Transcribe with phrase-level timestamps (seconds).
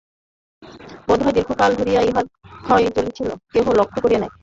[1.07, 2.25] বোধ হয় দীর্ঘকাল ধরিয়া ইহার
[2.63, 4.31] ক্ষয় চলিতেছিল, কেহ লক্ষ্য করে নাই।